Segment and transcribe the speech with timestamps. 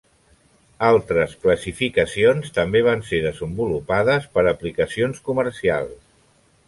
[0.87, 5.97] Altres classificacions també van ser desenvolupades per aplicacions comercials.